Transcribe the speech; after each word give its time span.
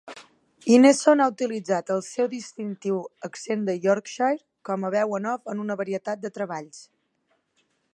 Ineson 0.77 1.19
ha 1.25 1.27
utilitzat 1.33 1.91
el 1.97 2.01
seu 2.07 2.31
distintiu 2.33 2.97
accent 3.29 3.69
de 3.71 3.77
Yorkshire 3.87 4.43
com 4.71 4.89
a 4.91 4.95
veu 4.99 5.17
en 5.21 5.33
off 5.37 5.55
en 5.55 5.65
una 5.67 5.81
varietat 5.85 6.27
de 6.27 6.37
treballs. 6.41 6.87